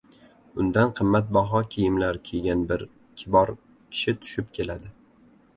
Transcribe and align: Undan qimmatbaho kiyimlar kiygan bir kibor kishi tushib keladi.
Undan 0.61 0.93
qimmatbaho 0.99 1.61
kiyimlar 1.75 2.19
kiygan 2.29 2.65
bir 2.73 2.87
kibor 3.23 3.55
kishi 3.67 4.17
tushib 4.23 4.51
keladi. 4.61 4.95